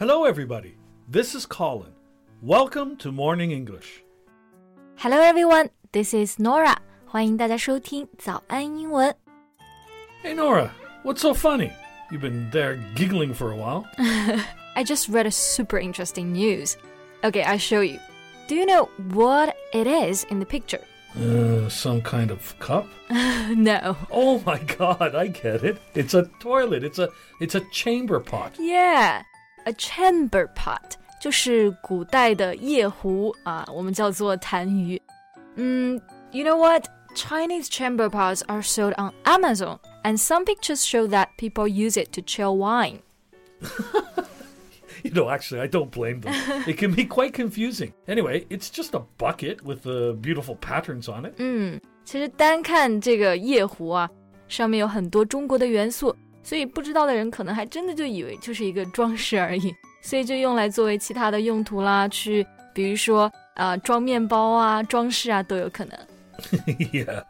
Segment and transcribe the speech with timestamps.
[0.00, 0.78] Hello, everybody.
[1.08, 1.92] This is Colin.
[2.40, 4.02] Welcome to Morning English.
[4.96, 5.68] Hello, everyone.
[5.92, 6.78] This is Norah.
[7.04, 9.14] 欢迎大家收听早安英文。
[10.22, 10.70] Hey, Norah.
[11.04, 11.72] What's so funny?
[12.10, 13.84] You've been there giggling for a while.
[14.74, 16.78] I just read a super interesting news.
[17.22, 17.98] Okay, I'll show you.
[18.48, 20.80] Do you know what it is in the picture?
[21.14, 22.86] Uh, some kind of cup?
[23.10, 23.98] no.
[24.10, 25.76] Oh my god, I get it.
[25.94, 26.84] It's a toilet.
[26.84, 28.54] It's a it's a chamber pot.
[28.58, 29.24] Yeah.
[29.65, 35.01] a chamber pot 就是古代的夜壶啊，我们叫做痰盂。
[35.55, 35.99] 嗯，
[36.31, 36.85] You know what?
[37.15, 42.11] Chinese chamber pots are sold on Amazon, and some pictures show that people use it
[42.11, 42.99] to chill wine.
[45.01, 46.33] You know, actually, I don't blame them.
[46.67, 47.93] it can be quite confusing.
[48.07, 51.35] Anyway, it's just a bucket with uh, beautiful patterns on it.
[51.37, 54.09] 嗯，其实单看这个夜壶啊，
[54.49, 63.24] 上面有很多中国的元素， 所以不知道的人可能还真的就以为就是一个装饰而已，所以就用来作为其他的用途啦，去比如说
[63.54, 65.98] 啊、呃装面包啊、装饰啊都有可能。
[66.92, 67.24] yeah, yeah.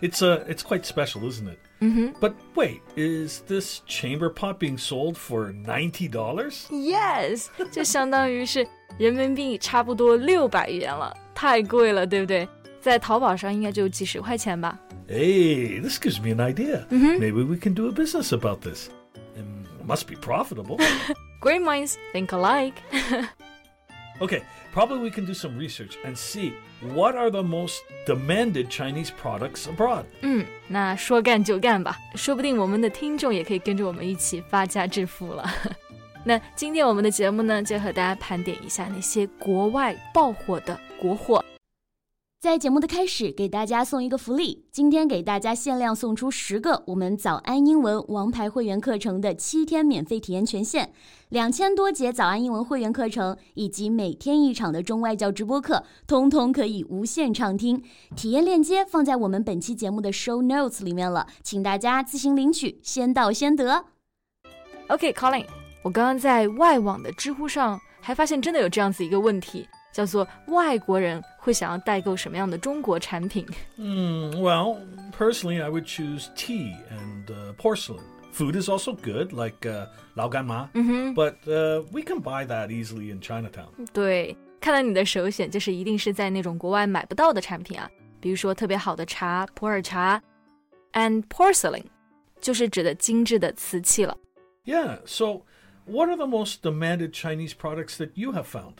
[0.00, 1.58] It's ah it's quite special, isn't it?
[1.80, 8.66] 嗯哼 But wait, is this chamber pot being sold for ninety dollars?，yes，就相当于是
[8.98, 12.48] 人民币差不多六百元了，太贵了，对不对？
[12.80, 14.78] 在淘宝上应该就几十块钱吧。
[15.07, 16.85] Hey, this gives me an idea.
[16.89, 17.19] Mhm.
[17.19, 18.89] Maybe we can do a business about this.
[19.35, 20.77] And it must be profitable.
[21.41, 22.75] Great minds think alike 。
[24.19, 26.53] okay, probably we can do some research and see
[26.93, 30.05] what are the most demanded Chinese products abroad.
[30.21, 35.49] 嗯，那说干就干吧，说不定我们的听众也可以跟着我们一起发家致富了。
[36.23, 41.43] 那今天我们的节目呢，就和大家盘点一下那些国外爆火的国货。
[42.46, 50.92] 在节目的开始，给大家送一个福利，今天给大家限量送出十个我们早安英文王牌会员课程的七天免费体验权限，
[51.30, 57.82] 两千多节早安英文会员课程以及每天一场的中外教直播课，通通可以无限畅听。
[58.14, 63.86] 体验链接放在我们本期节目的 show notes 里面了，请大家自行领取，先到先得。
[64.86, 65.44] OK，Colin，、
[65.82, 73.45] 我刚刚在外网的知乎上还发现真的有这样子一个问题，叫做外国人 会想要代购什么样的中国产品？
[73.77, 74.77] Hmm, well,
[75.17, 78.01] personally, I would choose tea and uh, porcelain.
[78.33, 80.69] Food is also good, like uh, lao gan ma,
[81.13, 83.67] but uh, we can buy that easily in Chinatown.
[83.91, 90.21] 对，看来你的首选就是一定是在那种国外买不到的产品啊，比如说特别好的茶，普洱茶，
[90.93, 91.83] and porcelain，
[92.39, 94.15] 就是指的精致的瓷器了。
[94.63, 95.41] Yeah, so
[95.85, 98.75] what are the most demanded Chinese products that you have found?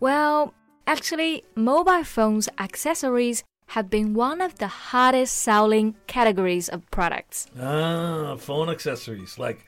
[0.00, 0.52] Well,
[0.86, 7.46] actually, mobile phones accessories have been one of the hottest selling categories of products.
[7.60, 9.58] Ah, phone accessories like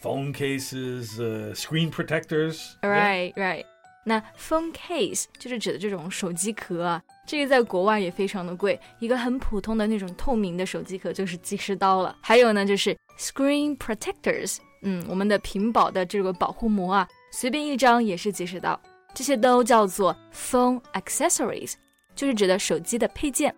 [0.00, 2.76] phone cases, uh, screen protectors.
[2.82, 2.90] Yeah.
[2.90, 3.64] Right, right.
[4.04, 12.16] 那 phone case 就是指的这种手机壳啊，这个在国外也非常的贵，一个很普通的那种透明的手机壳就是几十刀了。
[12.22, 18.80] 还有呢，就是 screen protectors，嗯，我们的屏保的这个保护膜啊，随便一张也是几十刀，
[19.14, 21.74] 这些都叫做 phone accessories，
[22.14, 23.54] 就是指的手机的配件。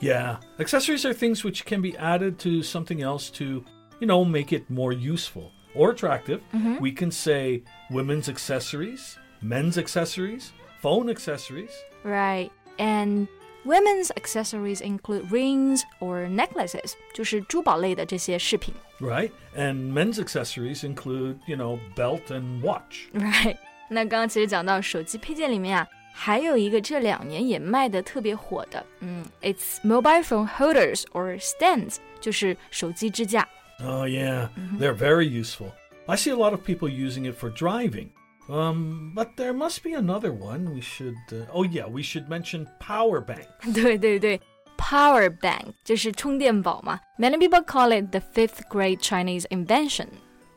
[0.00, 3.64] Yeah, accessories are things which can be added to something else to,
[4.00, 6.40] you know, make it more useful or attractive.
[6.80, 11.70] We can say women's accessories, men's accessories, phone accessories.
[12.02, 12.50] Right.
[12.78, 13.28] And
[13.66, 18.74] women's accessories include rings or necklaces，就是珠宝类的这些饰品。
[19.00, 19.30] Right?
[19.54, 23.10] And men's accessories include, you know, belt and watch.
[23.12, 23.58] Right。
[23.88, 33.48] 那刚刚其实讲到手机配件里面啊，还有一个这两年也卖的特别火的，嗯，it's mobile phone holders or stands，就是手机支架。
[33.82, 35.72] Oh, yeah, they're very useful.
[36.06, 38.10] I see a lot of people using it for driving.
[38.48, 40.74] Um, but there must be another one.
[40.74, 41.14] We should.
[41.30, 43.46] Uh, oh, yeah, we should mention power bank.
[43.72, 44.40] 对对对，
[44.76, 46.98] power bank 就是充电宝嘛。
[47.18, 50.08] Many people call it the fifth great Chinese invention。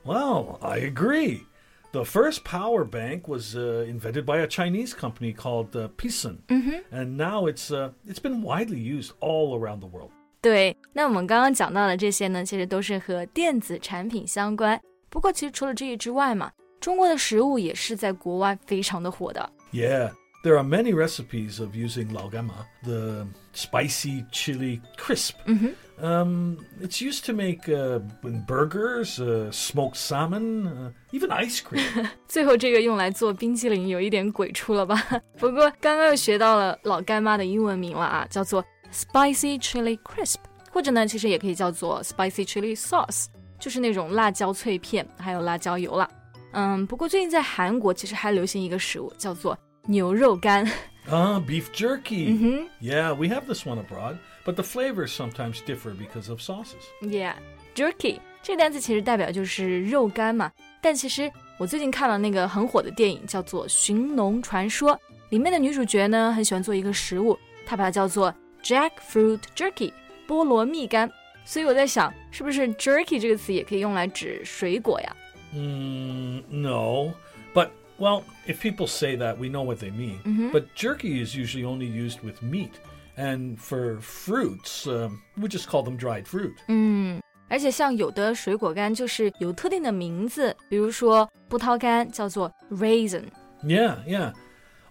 [0.03, 1.41] Well, I agree.
[1.90, 6.80] The first power bank was uh, invented by a Chinese company called uh, Pisen, mm-hmm.
[6.92, 10.10] and now it's uh, it's been widely used all around the world.
[10.42, 14.78] 对，那我们刚刚讲到的这些呢，其实都是和电子产品相关。
[15.08, 19.50] 不过，其实除了这些之外嘛，中国的食物也是在国外非常的火的。
[19.72, 20.12] Yeah,
[20.44, 25.36] there are many recipes of using Lao Gan Ma, the spicy chili crisp.
[25.46, 25.72] Mm-hmm.
[26.01, 27.99] Um, it's used to make uh,
[28.47, 32.07] burgers, uh, smoked salmon, uh, even ice cream.
[32.27, 34.95] 最后这个用来做冰淇淋有一点鬼畜了吧？
[35.37, 40.37] 不过刚刚又学到了老干妈的英文名了啊，叫做 spicy chili crisp，
[40.71, 43.27] 或者呢，其实也可以叫做 spicy chili sauce，
[43.59, 46.09] 就是那种辣椒脆片还有辣椒油啦。
[46.53, 50.69] 嗯，不过最近在韩国其实还流行一个食物，叫做牛肉干。
[51.09, 52.29] Ah, beef jerky.
[52.29, 52.67] Mhm.
[52.81, 54.15] Yeah, we have this one abroad,
[54.47, 56.83] but the flavors sometimes differ because of sauces.
[57.01, 57.35] Yeah,
[57.75, 60.51] jerky 这个单词其实代表就是肉干嘛。
[60.81, 64.91] 但其实我最近看了那个很火的电影，叫做《寻龙传说》，
[65.29, 69.91] 里面的女主角呢很喜欢做一个食物，她把它叫做 jackfruit jerky
[70.27, 71.09] 菠萝蜜干。
[71.45, 75.15] 所以我在想，是不是 jerky 这个词也可以用来指水果呀？
[75.53, 77.13] Mm, no,
[77.53, 77.69] but
[77.99, 80.17] well, if people say that, we know what they mean.
[80.51, 82.71] But jerky is usually only used with meat,
[83.17, 86.55] and for fruits, um, we just call them dried fruit.
[86.67, 93.25] 嗯，而且像有的水果干就是有特定的名字，比如说葡萄干叫做 raisin。
[93.63, 94.33] Yeah, yeah.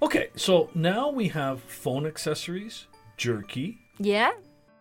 [0.00, 3.76] Okay, so now we have phone accessories, jerky.
[3.98, 4.32] Yeah.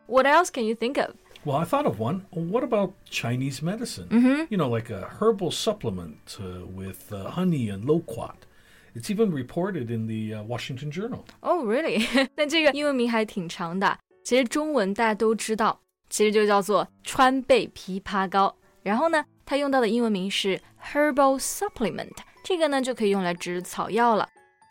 [0.07, 1.15] What else can you think of?
[1.44, 2.25] Well, I thought of one.
[2.31, 4.07] What about Chinese medicine?
[4.50, 8.44] You know, like a herbal supplement uh, with uh, honey and loquat.
[8.95, 11.23] It's even reported in the uh, Washington Journal.
[11.39, 12.06] Oh, really?
[12.35, 13.97] 那这个英文名还挺长的。
[14.23, 15.79] 其实中文大家都知道，
[16.09, 18.56] 其实就叫做川贝枇杷膏。
[18.83, 22.12] 然后呢，它用到的英文名是 herbal supplement，
[22.44, 24.27] 这个呢就可以用来指草药了。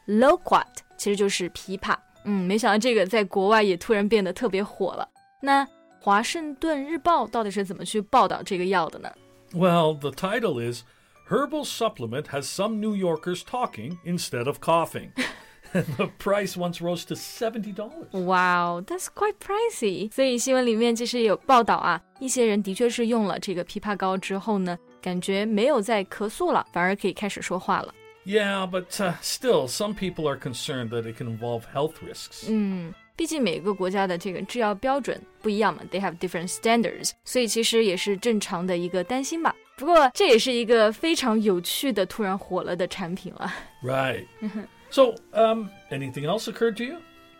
[0.06, 0.66] Loquat
[0.96, 1.96] 其实就是枇杷。
[2.24, 5.08] 嗯，没想到这个在国外也突然变得特别火了。
[5.40, 5.66] 那
[5.98, 9.10] 华盛顿日报到底是怎么去报道这个药的呢？
[9.52, 10.82] Well, the title is
[11.28, 15.12] Herbal Supplement Has Some New Yorkers Talking Instead of Coughing.
[15.72, 18.12] and the price once rose to $70.
[18.12, 20.12] Wow, that's quite pricey.
[20.12, 27.94] 所以新闻里面其实有报道啊，一些人的确是用了这个枇杷膏之后呢，感觉没有再咳嗽了，反而可以开始说话了。
[28.26, 32.46] Yeah, but uh, still, some people are concerned that it can involve health risks.
[32.48, 39.54] 嗯，毕竟每个国家的这个制药标准不一样嘛，they have different standards，所以其实也是正常的一个担心吧。
[39.76, 43.52] 不过这也是一个非常有趣的突然火了的产品了。
[43.82, 44.26] Right.
[44.90, 46.96] so, um, anything else occurred to you?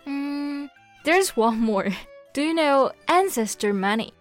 [0.07, 0.69] 嗯，
[1.05, 1.93] There's one more.
[2.33, 4.13] Do you know ancestor money?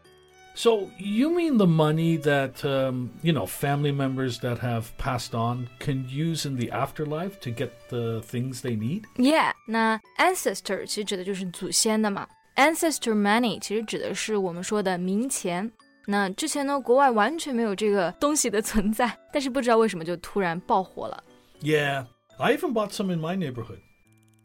[0.56, 5.69] So, you mean the money that, um, you know, family members that have passed on
[5.80, 9.03] can use in the afterlife to get the things they need?
[9.15, 12.27] Yeah，那 ancestor 其实指的就是祖先的嘛。
[12.56, 15.71] Ancestor money 其实指的是我们说的冥钱。
[16.06, 21.24] 那之前呢，国外完全没有这个东西的存在，但是不知道为什么就突然爆火了。
[21.60, 22.06] Yeah,
[22.36, 23.78] I even bought some in my neighborhood.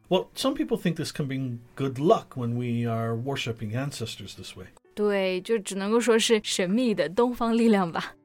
[0.08, 4.56] Well, some people think this can bring good luck when we are worshiping ancestors this
[4.56, 4.68] way.
[4.96, 8.16] 对，就只能够说是神秘的东方力量吧。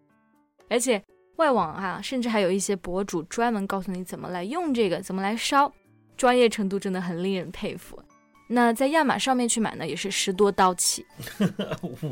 [0.71, 1.03] 而且
[1.37, 5.73] 外网啊，甚至还有一些博主专门告诉你怎么来用这个，怎么来烧，
[6.17, 8.01] 专业程度真的很令人佩服。
[8.55, 11.05] 那在亚马上面去买呢，也是十多刀起。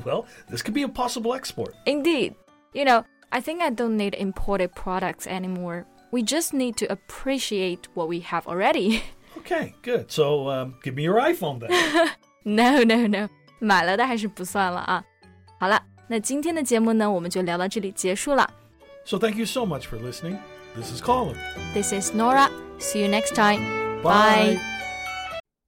[0.05, 1.73] well, this could be a possible export.
[1.87, 2.35] Indeed.
[2.73, 5.85] You know, I think I don't need imported products anymore.
[6.11, 9.01] We just need to appreciate what we have already.
[9.39, 10.11] Okay, good.
[10.11, 11.71] So um, give me your iPhone then.
[12.45, 13.29] no, no, no.
[13.61, 15.03] 买了的还是不算了啊。
[15.59, 18.49] 好了，那今天的节目呢，我们就聊到这里结束了。
[19.05, 20.37] So thank you so much for listening.
[20.77, 21.37] This is Colin.
[21.75, 22.51] This is Norah.
[22.79, 23.61] See you next time.
[24.03, 24.57] Bye.
[24.57, 24.82] Bye.